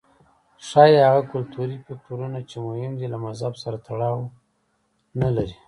[0.67, 4.21] ښايي هغه کلتوري فکټورونه چې مهم دي له مذهب سره تړاو
[5.21, 5.55] نه لري.